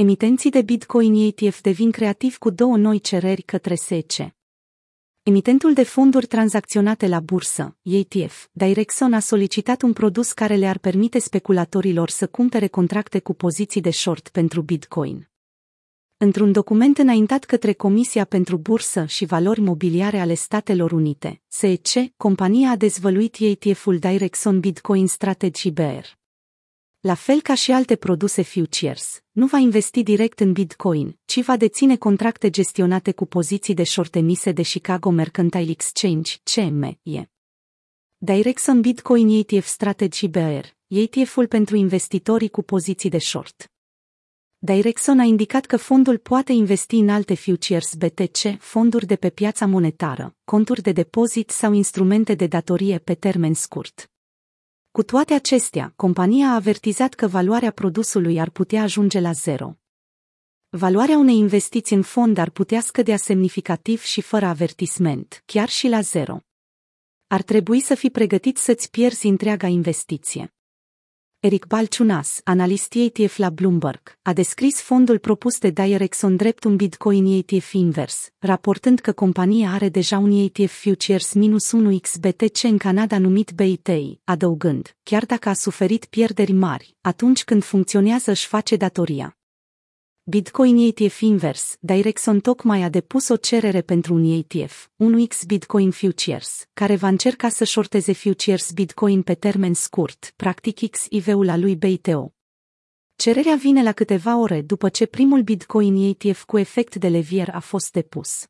[0.00, 4.12] Emitenții de Bitcoin ETF devin creativi cu două noi cereri către SEC.
[5.22, 11.18] Emitentul de fonduri tranzacționate la bursă, ETF, Direxon a solicitat un produs care le-ar permite
[11.18, 15.28] speculatorilor să cumpere contracte cu poziții de short pentru Bitcoin.
[16.16, 22.70] Într-un document înaintat către Comisia pentru Bursă și Valori Mobiliare ale Statelor Unite, SEC, compania
[22.70, 26.17] a dezvăluit ETF-ul Direxon Bitcoin Strategy Bear
[27.00, 31.56] la fel ca și alte produse futures, nu va investi direct în Bitcoin, ci va
[31.56, 37.00] deține contracte gestionate cu poziții de short emise de Chicago Mercantile Exchange, CME.
[38.16, 43.70] Direxon Bitcoin ETF Strategy BR, ETF-ul pentru investitorii cu poziții de short.
[44.58, 49.66] Direxon a indicat că fondul poate investi în alte futures BTC, fonduri de pe piața
[49.66, 54.10] monetară, conturi de depozit sau instrumente de datorie pe termen scurt.
[54.90, 59.74] Cu toate acestea, compania a avertizat că valoarea produsului ar putea ajunge la zero.
[60.68, 66.00] Valoarea unei investiții în fond ar putea scădea semnificativ și fără avertisment, chiar și la
[66.00, 66.40] zero.
[67.26, 70.52] Ar trebui să fii pregătit să-ți pierzi întreaga investiție.
[71.40, 77.26] Eric Balciunas, analist ETF la Bloomberg, a descris fondul propus de Direxon drept un Bitcoin
[77.26, 83.52] ETF invers, raportând că compania are deja un ETF Futures minus 1XBTC în Canada numit
[83.52, 89.37] BITI, adăugând, chiar dacă a suferit pierderi mari, atunci când funcționează își face datoria.
[90.30, 96.68] Bitcoin ETF Invers, Direxon tocmai a depus o cerere pentru un ETF, 1X Bitcoin Futures,
[96.72, 102.32] care va încerca să șorteze futures Bitcoin pe termen scurt, practic XIV-ul al lui BITO.
[103.16, 107.60] Cererea vine la câteva ore după ce primul Bitcoin ETF cu efect de levier a
[107.60, 108.46] fost depus.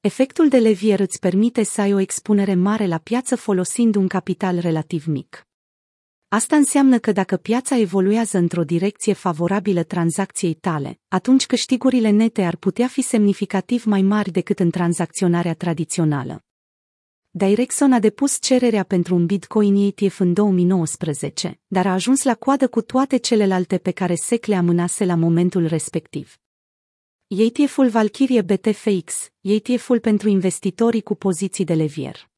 [0.00, 4.58] Efectul de levier îți permite să ai o expunere mare la piață folosind un capital
[4.58, 5.46] relativ mic.
[6.34, 12.56] Asta înseamnă că dacă piața evoluează într-o direcție favorabilă tranzacției tale, atunci câștigurile nete ar
[12.56, 16.44] putea fi semnificativ mai mari decât în tranzacționarea tradițională.
[17.30, 22.68] Direxon a depus cererea pentru un Bitcoin ETF în 2019, dar a ajuns la coadă
[22.68, 26.36] cu toate celelalte pe care SEC le amânase la momentul respectiv.
[27.26, 32.31] ETF-ul Valkyrie BTFX, ETF-ul pentru investitorii cu poziții de levier.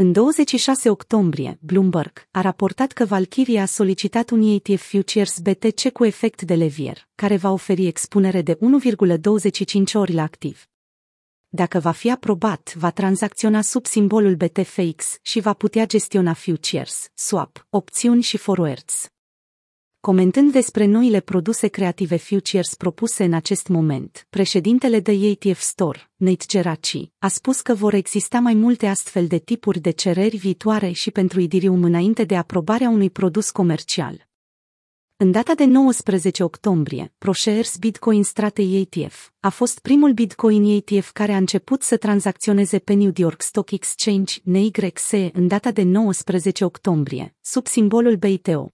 [0.00, 6.04] În 26 octombrie, Bloomberg a raportat că Valkyrie a solicitat un ETF Futures BTC cu
[6.04, 10.66] efect de levier, care va oferi expunere de 1,25 ori la activ.
[11.48, 17.66] Dacă va fi aprobat, va tranzacționa sub simbolul BTFX și va putea gestiona futures, swap,
[17.70, 19.12] opțiuni și forwards.
[20.08, 26.44] Comentând despre noile produse creative futures propuse în acest moment, președintele de ETF Store, Nate
[26.48, 31.10] Geraci, a spus că vor exista mai multe astfel de tipuri de cereri viitoare și
[31.10, 34.28] pentru Idirium înainte de aprobarea unui produs comercial.
[35.16, 41.32] În data de 19 octombrie, ProShares Bitcoin Strategy ETF a fost primul Bitcoin ETF care
[41.32, 47.36] a început să tranzacționeze pe New York Stock Exchange NYSE în data de 19 octombrie,
[47.40, 48.72] sub simbolul BITO.